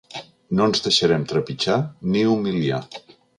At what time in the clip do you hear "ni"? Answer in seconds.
2.17-2.25